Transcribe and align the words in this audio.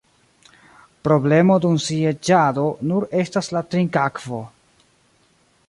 Problemo 1.07 1.57
dum 1.65 1.77
sieĝado 1.87 2.63
nur 2.93 3.07
estas 3.25 3.51
la 3.57 3.63
trinkakvo. 3.75 4.41